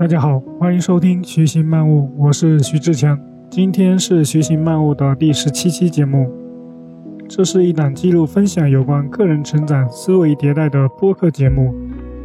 [0.00, 3.20] 大家好，欢迎收听徐行漫悟，我是徐志强。
[3.50, 6.26] 今天是徐行漫悟的第十七期节目。
[7.28, 11.74] 这是一档记录分享有关个人成长、思维迭代的播客节目，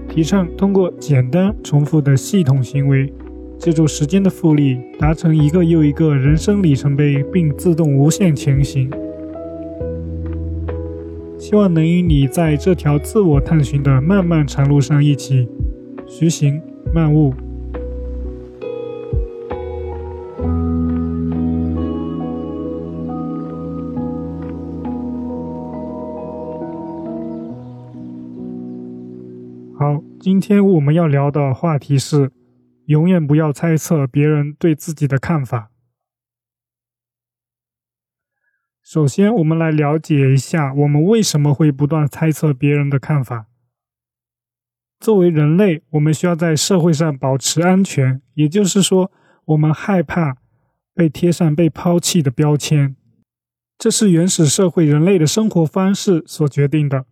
[0.07, 3.13] 提倡通过简单重复的系统行为，
[3.59, 8.89] 借助时间的复利，达成一个又一个人生里程碑，并自动无限前行。
[11.37, 15.49] 希望能与你在这条自我探寻的漫漫长路上一起
[16.07, 16.61] 徐行
[16.93, 17.33] 漫悟。
[29.77, 32.31] 好，今天我们要聊的话题是：
[32.85, 35.69] 永远不要猜测别人对自己的看法。
[38.81, 43.47] 首先，我们来了解一下，我们为什么会不断猜测别人的看法。
[45.01, 49.11] 作为人类，我们需要在社会上保持安全，也就是说，
[49.43, 50.37] 我们害怕
[50.93, 52.95] 被贴上被抛弃的标签。
[53.77, 57.05] 这是原始社会人类的生活方式所决定的。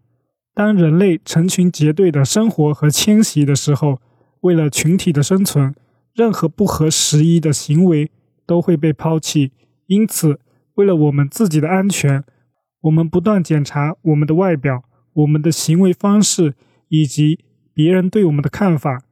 [0.53, 3.99] 当人类成群结队的生活和迁徙的时候，
[4.41, 5.73] 为了群体的生存，
[6.13, 8.11] 任何不合时宜的行为
[8.45, 9.51] 都会被抛弃。
[9.87, 10.39] 因此，
[10.75, 12.23] 为了我们自己的安全，
[12.81, 16.53] 我们不断检查我们的外表、我们的行为方式
[16.89, 17.39] 以及
[17.73, 19.03] 别人对我们的看法。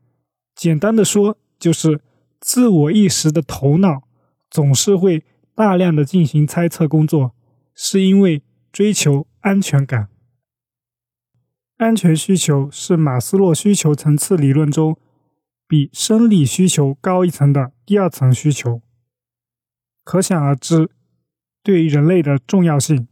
[0.56, 2.02] 简单的说，就是
[2.40, 4.04] 自我意识的头脑
[4.50, 5.24] 总是会
[5.56, 7.34] 大量的进行猜测工作，
[7.74, 10.11] 是因为追求安全感。
[11.82, 15.00] 安全需求是马斯洛需求层次理论中
[15.68, 18.84] 比生理需求高一层的第二层需求，
[20.04, 20.92] 可想而知。
[21.64, 23.08] 对于人类的重要性，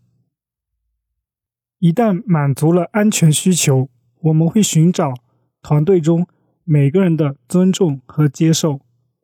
[1.80, 3.90] 一旦满足了安全需求，
[4.22, 5.16] 我们会寻找
[5.64, 6.28] 团队中
[6.64, 8.82] 每个人的尊重和接受。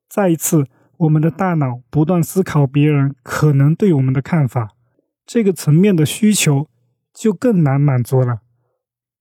[0.09, 0.65] 再一次，
[0.97, 4.71] 我们的大脑不断思考别人可能对我们的看法，
[5.23, 6.67] 这个层面的需求
[7.13, 8.41] 就更难满足了。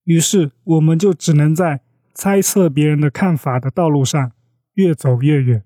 [0.05, 1.83] 于是，我们就只能在
[2.15, 4.33] 猜测别人的看法的道路上
[4.75, 5.65] 越走越远。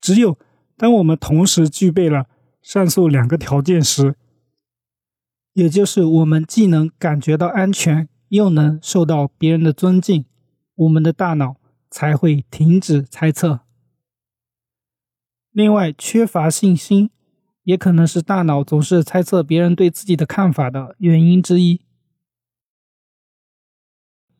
[0.00, 0.38] 只有。
[0.74, 2.26] 当我们同时具备了
[2.60, 4.16] 上述两个条件时，
[5.52, 10.24] 也就是我们既能感觉到安全，又能受到别人的尊敬，
[10.74, 11.56] 我们的大脑
[11.88, 13.60] 才会停止猜测。
[15.52, 17.10] 另外，缺乏信心
[17.62, 21.82] 也可能是大脑总是猜测别人对自己的看法的原因之一。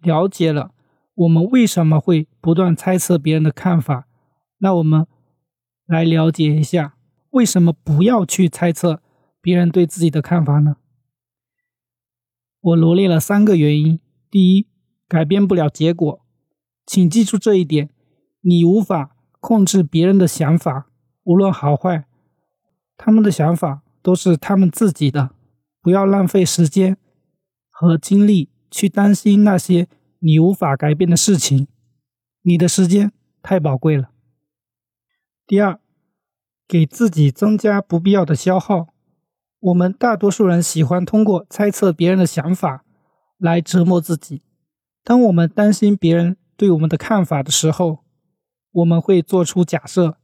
[0.03, 0.73] 了解了
[1.15, 4.07] 我们为什么会不断猜测别人的看法，
[4.59, 5.07] 那我们。
[5.85, 6.95] 来了解一下，
[7.31, 9.03] 为什么不要去猜测
[9.43, 10.77] 别人对自己的看法呢？
[12.61, 14.01] 我罗列了三个原因。
[14.31, 14.69] 第一，
[15.07, 16.25] 改变不了结果，
[16.87, 17.91] 请记住这一点：
[18.43, 20.87] 你无法控制别人的想法，
[21.25, 22.07] 无论好坏，
[22.97, 25.35] 他们的想法都是他们自己的。
[25.83, 26.97] 不要浪费时间
[27.69, 29.87] 和精力去担心那些
[30.19, 31.69] 你无法改变的事情，
[32.43, 34.11] 你的时间太宝贵了。
[35.47, 35.79] 第二。
[36.69, 38.87] 给自己增加不必要的消耗。
[39.61, 42.83] 我们大多数人喜欢通过猜测别人的想法
[43.37, 44.41] 来折磨自己。
[45.05, 47.99] 当我们担心别人对我们的看法的时候，
[48.71, 50.17] 我们会做出假设，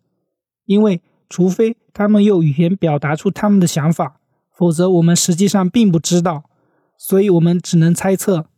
[0.65, 4.19] 因为除非他们用语言表达出他们的想法，
[4.57, 6.48] 否则我们实际上并不知道，
[6.99, 8.51] 所以我们只能猜测。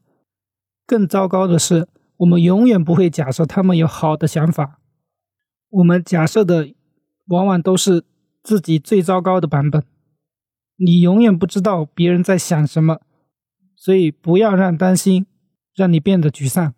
[0.85, 1.87] 更糟糕的是，
[2.17, 4.81] 我们永远不会假设他们有好的想法。
[5.69, 6.75] 我们假设的。
[7.27, 8.05] 往往都是
[8.43, 9.85] 自己最糟糕的版本，
[10.75, 12.99] 你永远不知道别人在想什么，
[13.77, 15.27] 所以不要让担心
[15.73, 16.75] 让你变得沮丧。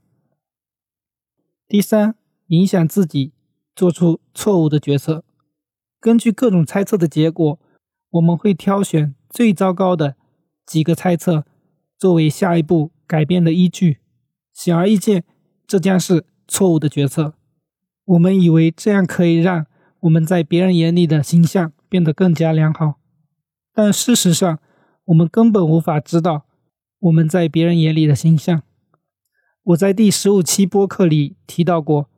[1.66, 2.16] 第三，
[2.48, 3.32] 影响自己
[3.74, 5.24] 做出错误的决策。
[5.98, 7.58] 根据各种猜测的结果，
[8.10, 10.16] 我们会挑选最糟糕的
[10.66, 11.46] 几个猜测
[12.02, 13.98] 作为下一步改变的依据。
[14.52, 15.22] 显而易见，
[15.68, 17.34] 这将是错误的决策。
[18.06, 19.66] 我们以为这样可以让。
[20.00, 22.94] 我们在别人眼里的形象变得更加良好，
[23.72, 24.58] 但事实上，
[25.04, 26.44] 我们根本无法知道
[26.98, 28.62] 我们在别人眼里的形象。
[29.62, 32.10] 我在第十五期播客里提到过，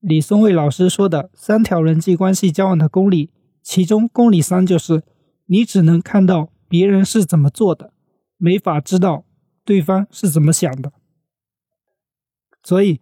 [0.00, 3.30] 李松蔚老师说的三条人际关系交往的公理，
[3.62, 5.02] 其中公理三就是
[5.46, 7.94] 你只能看到别人是怎么做的，
[8.42, 9.24] 没法知道
[9.64, 10.92] 对方是怎么想的。
[12.64, 13.00] 所以。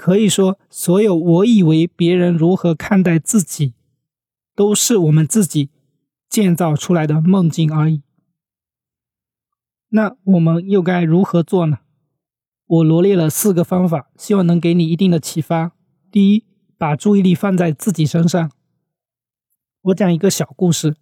[0.00, 3.74] 可以说，所有我以为别人如何看待自己，
[4.54, 5.70] 都是我们自己
[6.28, 8.04] 建造出来的梦境而已。
[9.88, 11.80] 那我们又该如何做呢？
[12.64, 15.72] 我罗列了四个方法，希望能给你一定的启发。
[16.12, 16.44] 第一，
[16.76, 18.52] 把注意力放在自己身上。
[19.82, 20.94] 我讲一个小故事，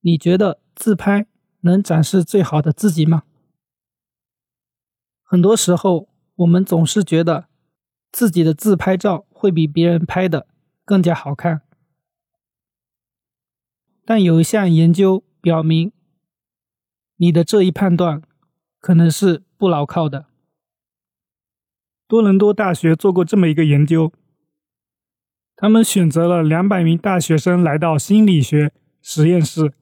[0.00, 1.28] 你觉得自拍
[1.62, 3.24] 能展示最好的自己吗？
[5.24, 7.48] 很多时候，我们总是觉得
[8.12, 10.46] 自己的自拍照会比别人拍的
[10.84, 11.62] 更加好看，
[14.04, 15.92] 但有一项研究表明，
[17.16, 18.22] 你的这一判断
[18.78, 20.26] 可能是不牢靠的。
[22.06, 24.12] 多伦多大学做过这么一个研究，
[25.56, 29.72] 他们选择了两百名大学生来到心理学实验室，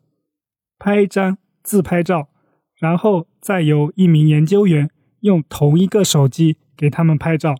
[0.78, 2.28] 拍一张自拍照，
[2.76, 4.90] 然后再由一名研究员
[5.20, 7.54] 用同一个手机给他们拍照，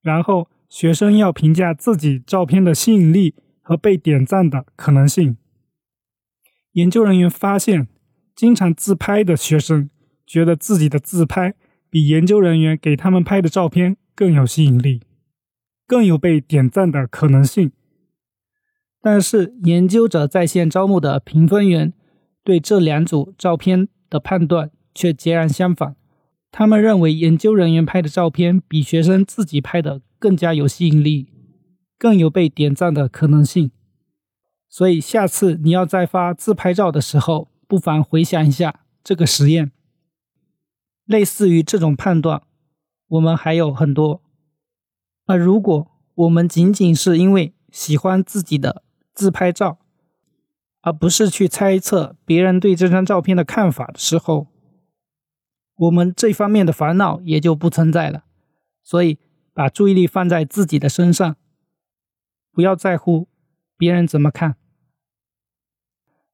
[0.00, 5.36] 然后学生要评价自己照片的吸引力和被点赞的可能性。
[6.72, 7.88] 研究人员发现，
[8.34, 9.90] 经常自拍的学生
[10.26, 11.54] 觉得自己的自拍
[11.90, 13.96] 比研究人员给他们拍的照片。
[14.14, 15.00] 更有吸引力，
[15.86, 17.72] 更有被点赞的可能性。
[19.00, 21.94] 但是，研究者在线招募的评分员
[22.44, 25.96] 对这两组照片的判断却截然相反。
[26.50, 31.28] 他们认为研究人员拍的照片比学生自己拍的更加有吸引力，
[31.98, 33.70] 更有被点赞的可能性。
[34.68, 39.72] 所以，下次你要再发自拍照的时候，不妨回想一下这个实验。
[41.04, 42.42] 类似于这种判断。
[43.08, 44.22] 我们还有很多。
[45.26, 49.78] 而如果我们仅仅是因为喜欢自己的自拍照，
[50.82, 54.48] 而不是去猜测别人对这张照片的看法的时候，
[55.76, 58.24] 我们这方面的烦恼也就不存在了。
[58.82, 59.18] 所以，
[59.54, 61.36] 把注意力放在自己的身上，
[62.50, 63.28] 不要在乎
[63.76, 64.56] 别人怎么看。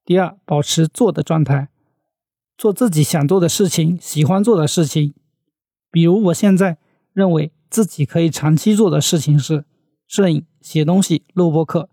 [0.03, 1.69] 第二，保持做的状态，
[2.57, 5.13] 做自己想做的事情，喜欢做的事情。
[5.91, 6.79] 比如，我现在
[7.13, 9.65] 认为自己可以长期做的事情是
[10.07, 11.89] 摄影、写东西、录播课。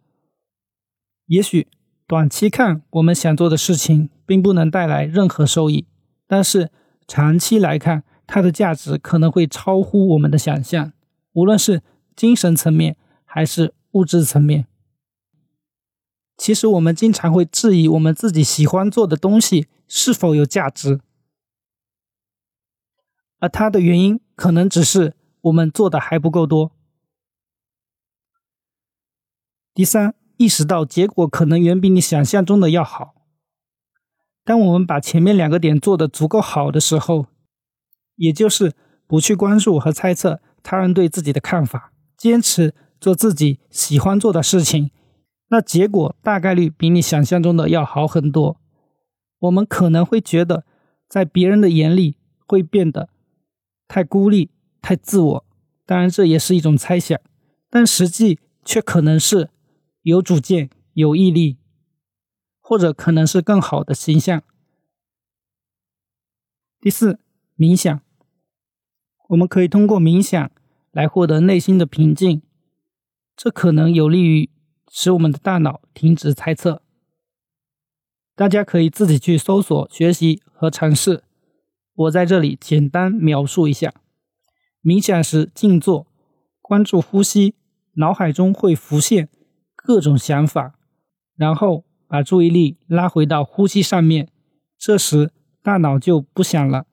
[1.26, 1.69] 也许
[2.06, 5.88] 短期看，我们想做的事情并不能带来任何收益，
[6.29, 6.70] 但是
[7.08, 10.93] 长期来看，它的价值可能会超乎我们的想象，
[11.32, 11.82] 无论是
[12.14, 14.69] 精神层面还是物质层面。
[16.37, 21.00] 其实，我们经常会质疑我们自己喜欢做的东西是否有价值。
[23.38, 26.70] 而它的原因可能只是我们做的还不够多。
[29.75, 33.14] 第三，意识到结果可能远比你想象中的要好。
[34.44, 37.26] 当我们把前面两个点做得足够好的时候，
[38.16, 38.74] 也就是
[39.06, 44.90] 不去关注和猜测他人对自己的看法，坚持做自己喜欢做的事情，
[45.48, 48.60] 那结果大概率比你想象中的要好很多。
[49.40, 50.64] 我们可能会觉得，
[51.08, 52.16] 在别人的眼里
[52.46, 53.08] 会变得。
[53.88, 54.50] 太孤立、
[54.82, 55.44] 太自我，
[55.84, 57.20] 当然这也是一种猜想，
[57.70, 59.50] 但实际却可能是
[60.06, 61.58] 有主见、有毅力，
[62.61, 64.41] 或者可能是更好的形象。
[66.81, 67.19] 第四，
[67.56, 68.00] 冥想，
[69.31, 70.48] 我们可以通过冥想
[70.93, 72.43] 来获得内心的平静，
[73.34, 74.48] 这可能有利于
[74.89, 76.82] 使我们的大脑停止猜测。
[78.36, 81.25] 大家可以自己去搜索、学习和尝试。
[81.94, 83.93] 我在这里简单描述一下：
[84.84, 86.06] 冥想时静坐，
[86.63, 87.56] 关注呼吸，
[87.94, 89.29] 脑海中会浮现
[89.86, 90.74] 各种想法，
[91.36, 94.28] 然后把注意力拉回到呼吸上面，
[94.76, 95.31] 这时
[95.62, 96.86] 大脑就不想了。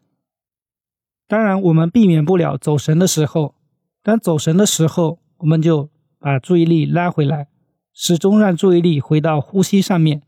[1.28, 3.56] 当然，我们避免不了走神的时候，
[4.04, 7.48] 当走神的时候，我们就把注意力拉回来，
[7.92, 10.22] 始终让注意力回到呼吸上面，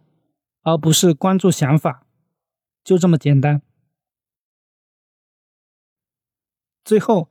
[0.63, 2.07] 而不是关注想法，
[2.83, 3.61] 就这么简单。
[6.83, 7.29] 最后，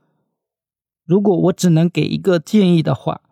[1.04, 3.22] 如果我只能给一个建议的话，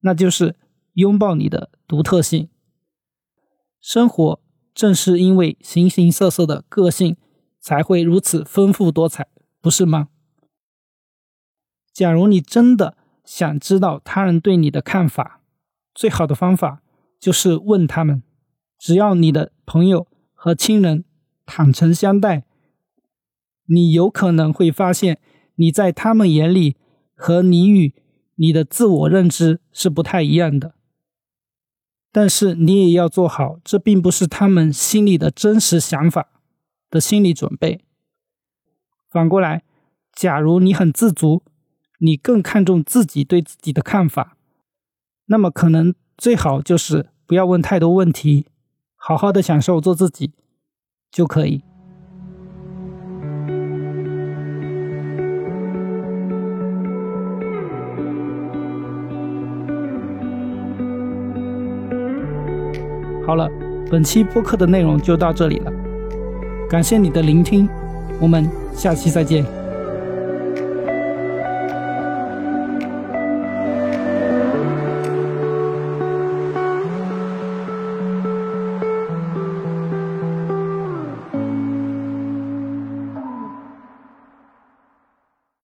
[0.00, 0.56] 那就是
[0.96, 2.50] 拥抱你的独特性。
[3.80, 4.42] 生活
[4.74, 7.16] 正是因为形形色色的个性，
[7.58, 9.28] 才会如此丰富多彩，
[9.62, 10.08] 不是吗？
[11.92, 15.40] 假如你真的想知道他人对你的看法，
[15.94, 16.82] 最好的方法
[17.18, 18.22] 就是问他们。
[18.78, 21.04] 只要你的朋友和亲人
[21.46, 22.44] 坦诚相待，
[23.66, 25.18] 你有可能会发现。
[25.58, 26.76] 你在他们眼里
[27.14, 27.94] 和你与
[28.34, 30.74] 你的自我认知是不太一样的，
[32.16, 36.30] 但是你也要做好，这并不是他们心里的真实想法
[36.88, 37.84] 的心理准备。
[39.10, 39.64] 反过来，
[40.14, 41.42] 假如你很自足，
[41.98, 44.38] 你更看重自己对自己的看法，
[45.26, 48.46] 那么可能最好就是不要问太多问题，
[48.94, 50.32] 好好的享受做自己
[51.10, 51.62] 就可以。
[63.26, 63.50] 好了，
[63.90, 65.72] 本期播客的内容就到这里了，
[66.70, 67.68] 感谢你的聆听，
[68.20, 69.44] 我们下期再见。